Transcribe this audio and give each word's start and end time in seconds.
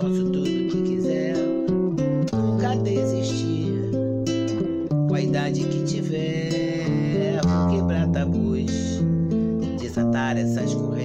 Posso 0.00 0.24
tudo 0.26 0.44
que 0.44 0.82
quiser, 0.82 1.34
nunca 2.32 2.76
desistir. 2.76 3.90
Com 5.08 5.14
a 5.14 5.20
idade 5.20 5.64
que 5.64 5.82
tiver, 5.82 7.40
vou 7.42 7.68
quebrar 7.68 8.06
tabus, 8.12 9.02
desatar 9.80 10.38
essas 10.38 10.72
correntes. 10.72 10.97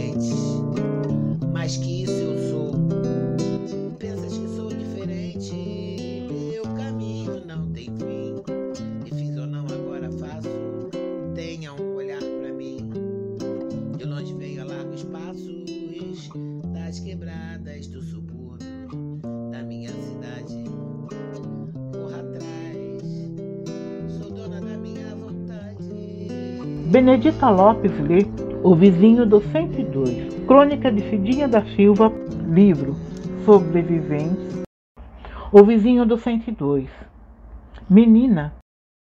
Benedita 26.94 27.50
Lopes 27.50 27.92
lê 28.02 28.20
O 28.62 28.76
Vizinho 28.76 29.26
do 29.26 29.42
102, 29.42 30.46
crônica 30.46 30.92
de 30.92 31.02
Cidinha 31.10 31.48
da 31.48 31.64
Silva, 31.76 32.14
livro 32.48 32.94
Sobreviventes. 33.44 34.62
O 35.52 35.64
Vizinho 35.64 36.06
do 36.06 36.20
102. 36.20 36.88
Menina, 37.90 38.54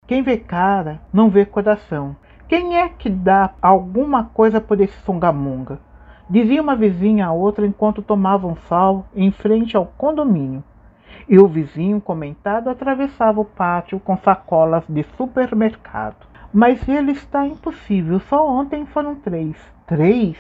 quem 0.06 0.22
vê 0.22 0.36
cara 0.36 1.00
não 1.14 1.30
vê 1.30 1.46
coração. 1.46 2.14
Quem 2.50 2.76
é 2.76 2.90
que 2.90 3.10
dá 3.10 3.54
alguma 3.62 4.26
coisa 4.26 4.60
por 4.60 4.82
esse 4.82 5.00
songamonga? 5.06 5.80
Dizia 6.30 6.62
uma 6.62 6.76
vizinha 6.76 7.28
a 7.28 7.32
outra 7.32 7.66
enquanto 7.66 8.02
tomavam 8.02 8.58
sal 8.68 9.06
em 9.16 9.32
frente 9.32 9.78
ao 9.78 9.86
condomínio. 9.86 10.62
E 11.30 11.40
o 11.40 11.48
vizinho 11.48 12.02
comentado 12.02 12.70
atravessava 12.70 13.40
o 13.40 13.46
pátio 13.46 13.98
com 13.98 14.18
sacolas 14.18 14.84
de 14.90 15.04
supermercado. 15.16 16.27
Mas 16.60 16.90
ele 16.90 17.12
está 17.12 17.46
impossível, 17.46 18.20
só 18.20 18.50
ontem 18.50 18.84
foram 18.88 19.14
três. 19.14 19.56
Três? 19.86 20.36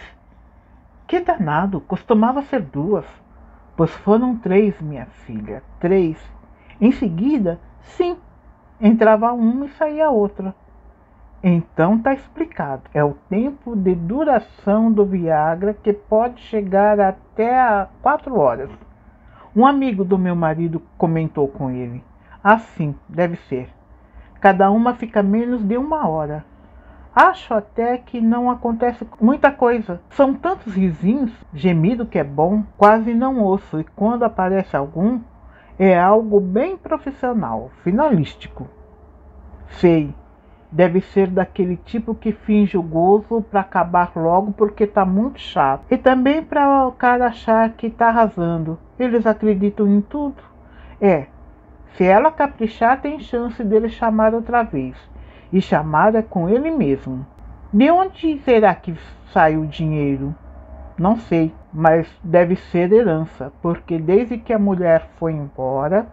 Que 1.05 1.19
danado, 1.19 1.79
costumava 1.79 2.41
ser 2.41 2.63
duas. 2.63 3.05
Pois 3.75 3.91
foram 3.97 4.35
três, 4.35 4.81
minha 4.81 5.05
filha, 5.27 5.61
três. 5.79 6.17
Em 6.81 6.91
seguida, 6.91 7.59
sim, 7.81 8.17
entrava 8.81 9.31
uma 9.31 9.67
e 9.67 9.69
saía 9.69 10.09
outra. 10.09 10.55
Então 11.43 11.99
tá 11.99 12.15
explicado. 12.15 12.81
É 12.95 13.03
o 13.03 13.13
tempo 13.29 13.75
de 13.75 13.93
duração 13.93 14.91
do 14.91 15.05
Viagra 15.05 15.75
que 15.75 15.93
pode 15.93 16.41
chegar 16.41 16.99
até 16.99 17.59
a 17.59 17.89
quatro 18.01 18.39
horas. 18.39 18.71
Um 19.55 19.67
amigo 19.67 20.03
do 20.03 20.17
meu 20.17 20.35
marido 20.35 20.81
comentou 20.97 21.47
com 21.47 21.69
ele. 21.69 22.03
Assim, 22.43 22.95
deve 23.07 23.35
ser. 23.35 23.76
Cada 24.39 24.69
uma 24.69 24.93
fica 24.93 25.23
menos 25.23 25.63
de 25.63 25.77
uma 25.77 26.07
hora. 26.07 26.45
Acho 27.15 27.55
até 27.55 27.97
que 27.97 28.21
não 28.21 28.51
acontece 28.51 29.07
muita 29.19 29.51
coisa. 29.51 29.99
São 30.11 30.35
tantos 30.35 30.75
risinhos, 30.75 31.31
gemido 31.53 32.05
que 32.05 32.19
é 32.19 32.23
bom, 32.23 32.63
quase 32.77 33.13
não 33.13 33.39
ouço, 33.39 33.79
e 33.79 33.83
quando 33.83 34.23
aparece 34.23 34.77
algum, 34.77 35.19
é 35.79 35.97
algo 35.97 36.39
bem 36.39 36.77
profissional, 36.77 37.71
finalístico. 37.83 38.67
Sei, 39.69 40.13
deve 40.71 41.01
ser 41.01 41.27
daquele 41.27 41.77
tipo 41.77 42.13
que 42.13 42.31
finge 42.31 42.77
o 42.77 42.83
gozo 42.83 43.41
para 43.49 43.61
acabar 43.61 44.11
logo 44.15 44.51
porque 44.51 44.85
tá 44.85 45.03
muito 45.03 45.39
chato. 45.39 45.85
E 45.89 45.97
também 45.97 46.43
para 46.43 46.87
o 46.87 46.91
cara 46.91 47.27
achar 47.27 47.69
que 47.71 47.89
tá 47.89 48.09
arrasando. 48.09 48.77
Eles 48.99 49.25
acreditam 49.25 49.87
em 49.87 50.01
tudo. 50.01 50.41
É, 51.01 51.27
se 51.95 52.03
ela 52.03 52.31
caprichar, 52.31 53.01
tem 53.01 53.19
chance 53.19 53.63
dele 53.63 53.89
chamar 53.89 54.33
outra 54.33 54.63
vez. 54.63 54.95
E 55.51 55.61
chamar 55.61 56.15
é 56.15 56.21
com 56.21 56.49
ele 56.49 56.69
mesmo. 56.69 57.25
De 57.73 57.89
onde 57.89 58.39
será 58.39 58.73
que 58.75 58.95
sai 59.31 59.57
o 59.57 59.65
dinheiro? 59.65 60.35
Não 60.97 61.17
sei, 61.17 61.53
mas 61.71 62.07
deve 62.23 62.55
ser 62.55 62.91
herança, 62.91 63.51
porque 63.61 63.99
desde 63.99 64.37
que 64.37 64.51
a 64.51 64.59
mulher 64.59 65.07
foi 65.17 65.33
embora, 65.33 66.07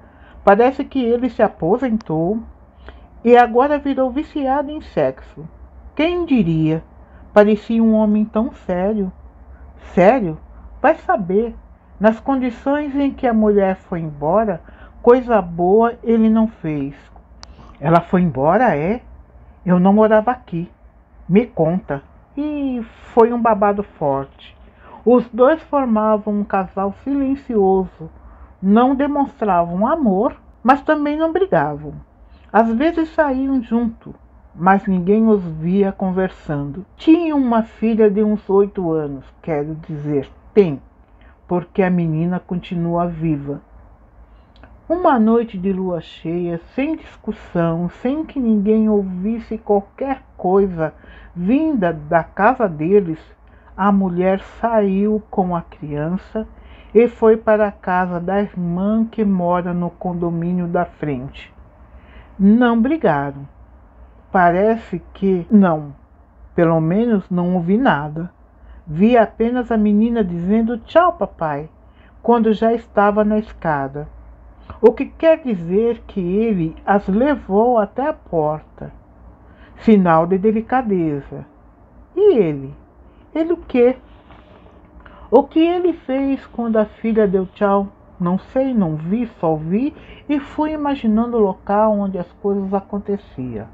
parece 0.44 0.84
que 0.84 1.02
ele 1.02 1.30
se 1.30 1.42
aposentou 1.42 2.40
e 3.24 3.36
agora 3.36 3.78
virou 3.78 4.10
viciado 4.10 4.70
em 4.70 4.82
sexo. 4.82 5.48
Quem 5.96 6.26
diria? 6.26 6.82
Parecia 7.32 7.82
um 7.82 7.94
homem 7.94 8.24
tão 8.24 8.52
sério. 8.52 9.10
Sério? 9.94 10.38
Vai 10.82 10.96
saber. 10.96 11.54
Nas 11.98 12.20
condições 12.20 12.94
em 12.94 13.10
que 13.10 13.26
a 13.26 13.32
mulher 13.32 13.76
foi 13.76 14.00
embora, 14.00 14.60
coisa 15.04 15.42
boa 15.42 15.98
ele 16.02 16.30
não 16.30 16.48
fez. 16.48 16.94
Ela 17.78 18.00
foi 18.00 18.22
embora, 18.22 18.74
é? 18.74 19.02
Eu 19.64 19.78
não 19.78 19.92
morava 19.92 20.30
aqui. 20.30 20.70
Me 21.28 21.44
conta. 21.46 22.02
E 22.34 22.82
foi 23.12 23.30
um 23.30 23.40
babado 23.40 23.82
forte. 23.82 24.56
Os 25.04 25.28
dois 25.28 25.62
formavam 25.64 26.32
um 26.32 26.42
casal 26.42 26.94
silencioso. 27.04 28.10
Não 28.62 28.94
demonstravam 28.94 29.86
amor, 29.86 30.40
mas 30.62 30.80
também 30.80 31.18
não 31.18 31.30
brigavam. 31.30 31.92
Às 32.50 32.74
vezes 32.74 33.10
saíam 33.10 33.62
junto, 33.62 34.14
mas 34.54 34.86
ninguém 34.86 35.28
os 35.28 35.44
via 35.44 35.92
conversando. 35.92 36.86
Tinham 36.96 37.36
uma 37.36 37.62
filha 37.62 38.10
de 38.10 38.24
uns 38.24 38.48
oito 38.48 38.90
anos, 38.90 39.26
quero 39.42 39.74
dizer, 39.86 40.30
tem, 40.54 40.80
porque 41.46 41.82
a 41.82 41.90
menina 41.90 42.40
continua 42.40 43.06
viva. 43.06 43.60
Uma 44.86 45.18
noite 45.18 45.56
de 45.56 45.72
lua 45.72 46.02
cheia, 46.02 46.60
sem 46.74 46.94
discussão, 46.94 47.88
sem 48.02 48.22
que 48.22 48.38
ninguém 48.38 48.86
ouvisse 48.86 49.56
qualquer 49.56 50.22
coisa 50.36 50.92
vinda 51.34 51.90
da 51.90 52.22
casa 52.22 52.68
deles, 52.68 53.18
a 53.74 53.90
mulher 53.90 54.40
saiu 54.60 55.22
com 55.30 55.56
a 55.56 55.62
criança 55.62 56.46
e 56.94 57.08
foi 57.08 57.34
para 57.34 57.66
a 57.66 57.72
casa 57.72 58.20
da 58.20 58.42
irmã 58.42 59.06
que 59.10 59.24
mora 59.24 59.72
no 59.72 59.88
condomínio 59.88 60.66
da 60.66 60.84
frente. 60.84 61.50
Não 62.38 62.78
brigaram. 62.78 63.48
Parece 64.30 65.02
que 65.14 65.46
não. 65.50 65.94
Pelo 66.54 66.78
menos 66.78 67.30
não 67.30 67.54
ouvi 67.54 67.78
nada. 67.78 68.30
Vi 68.86 69.16
apenas 69.16 69.72
a 69.72 69.78
menina 69.78 70.22
dizendo 70.22 70.76
tchau, 70.76 71.14
papai, 71.14 71.70
quando 72.22 72.52
já 72.52 72.74
estava 72.74 73.24
na 73.24 73.38
escada. 73.38 74.12
O 74.80 74.92
que 74.92 75.06
quer 75.06 75.42
dizer 75.42 76.02
que 76.06 76.20
ele 76.20 76.76
as 76.84 77.06
levou 77.08 77.78
até 77.78 78.08
a 78.08 78.12
porta. 78.12 78.92
Sinal 79.78 80.26
de 80.26 80.38
delicadeza. 80.38 81.46
E 82.14 82.38
ele? 82.38 82.74
Ele 83.34 83.52
o 83.52 83.56
quê? 83.56 83.96
O 85.30 85.42
que 85.42 85.58
ele 85.58 85.92
fez 85.92 86.46
quando 86.46 86.76
a 86.76 86.84
filha 86.84 87.26
deu 87.26 87.46
tchau? 87.46 87.88
Não 88.20 88.38
sei, 88.38 88.72
não 88.72 88.94
vi, 88.96 89.26
só 89.40 89.56
vi 89.56 89.94
e 90.28 90.38
fui 90.38 90.72
imaginando 90.72 91.36
o 91.36 91.40
local 91.40 91.98
onde 91.98 92.18
as 92.18 92.30
coisas 92.34 92.72
aconteciam. 92.72 93.66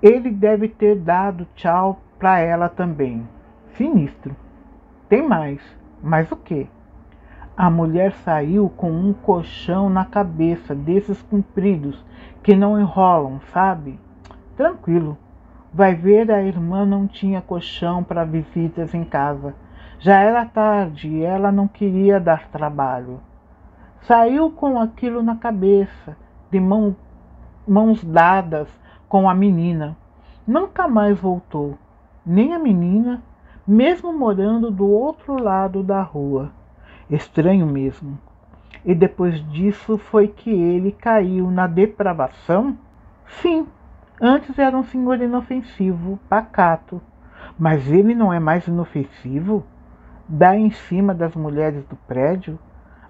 Ele 0.00 0.30
deve 0.30 0.68
ter 0.68 0.96
dado 0.96 1.46
tchau 1.54 2.00
para 2.18 2.38
ela 2.38 2.68
também. 2.68 3.26
Sinistro. 3.72 4.34
Tem 5.08 5.26
mais. 5.26 5.60
Mais 6.02 6.30
o 6.30 6.36
quê? 6.36 6.68
A 7.56 7.68
mulher 7.68 8.12
saiu 8.24 8.70
com 8.70 8.90
um 8.90 9.12
colchão 9.12 9.90
na 9.90 10.04
cabeça, 10.04 10.74
desses 10.74 11.20
compridos, 11.22 12.02
que 12.42 12.56
não 12.56 12.80
enrolam, 12.80 13.40
sabe? 13.52 13.98
Tranquilo. 14.56 15.18
Vai 15.72 15.94
ver, 15.94 16.30
a 16.30 16.42
irmã 16.42 16.84
não 16.86 17.06
tinha 17.06 17.40
colchão 17.40 18.02
para 18.02 18.24
visitas 18.24 18.94
em 18.94 19.04
casa. 19.04 19.54
Já 19.98 20.20
era 20.20 20.46
tarde 20.46 21.08
e 21.08 21.22
ela 21.22 21.52
não 21.52 21.68
queria 21.68 22.18
dar 22.18 22.48
trabalho. 22.48 23.20
Saiu 24.02 24.50
com 24.50 24.80
aquilo 24.80 25.22
na 25.22 25.36
cabeça, 25.36 26.16
de 26.50 26.58
mão, 26.58 26.96
mãos 27.68 28.02
dadas 28.02 28.68
com 29.08 29.28
a 29.28 29.34
menina. 29.34 29.96
Nunca 30.46 30.88
mais 30.88 31.18
voltou, 31.18 31.76
nem 32.24 32.54
a 32.54 32.58
menina, 32.58 33.22
mesmo 33.66 34.12
morando 34.12 34.70
do 34.70 34.88
outro 34.88 35.40
lado 35.40 35.82
da 35.82 36.00
rua. 36.00 36.50
Estranho 37.10 37.66
mesmo. 37.66 38.16
E 38.84 38.94
depois 38.94 39.44
disso 39.50 39.98
foi 39.98 40.28
que 40.28 40.50
ele 40.50 40.92
caiu 40.92 41.50
na 41.50 41.66
depravação? 41.66 42.78
Sim, 43.42 43.66
antes 44.20 44.58
era 44.58 44.76
um 44.76 44.84
senhor 44.84 45.20
inofensivo, 45.20 46.18
pacato. 46.28 47.00
Mas 47.58 47.90
ele 47.90 48.14
não 48.14 48.32
é 48.32 48.38
mais 48.38 48.66
inofensivo? 48.66 49.64
Dá 50.28 50.56
em 50.56 50.70
cima 50.70 51.12
das 51.12 51.34
mulheres 51.34 51.84
do 51.86 51.96
prédio? 51.96 52.58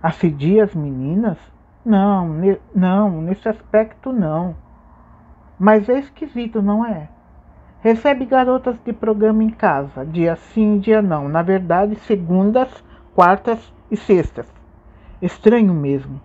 Assedia 0.02 0.64
as 0.64 0.74
meninas? 0.74 1.36
Não, 1.84 2.28
ne 2.28 2.58
não, 2.74 3.20
nesse 3.20 3.48
aspecto 3.48 4.12
não. 4.12 4.56
Mas 5.58 5.88
é 5.88 5.98
esquisito, 5.98 6.62
não 6.62 6.84
é? 6.84 7.08
Recebe 7.82 8.24
garotas 8.24 8.78
de 8.84 8.92
programa 8.92 9.44
em 9.44 9.50
casa, 9.50 10.04
dia 10.04 10.36
sim, 10.36 10.78
dia 10.78 11.02
não. 11.02 11.28
Na 11.28 11.42
verdade, 11.42 11.96
segundas, 11.96 12.68
quartas 13.14 13.72
e 13.90 13.96
sextas. 13.96 14.46
Estranho 15.20 15.74
mesmo. 15.74 16.20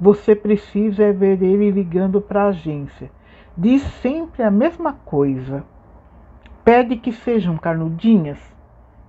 Você 0.00 0.34
precisa 0.34 1.04
é 1.04 1.12
ver 1.12 1.42
ele 1.42 1.70
ligando 1.70 2.20
para 2.20 2.44
a 2.44 2.48
agência. 2.48 3.10
Diz 3.56 3.82
sempre 4.02 4.42
a 4.42 4.50
mesma 4.50 4.94
coisa. 5.04 5.64
Pede 6.64 6.96
que 6.96 7.12
sejam 7.12 7.56
carnudinhas, 7.56 8.38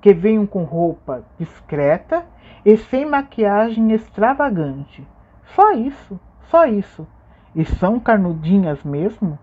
que 0.01 0.13
venham 0.13 0.45
com 0.45 0.63
roupa 0.63 1.24
discreta 1.39 2.25
e 2.63 2.77
sem 2.77 3.06
maquiagem 3.06 3.92
extravagante. 3.94 5.07
Só 5.56 5.71
isso, 5.71 6.19
só 6.51 6.65
isso. 6.65 7.07
E 7.56 7.63
são 7.65 8.00
carnudinhas 8.00 8.83
mesmo? 8.83 9.39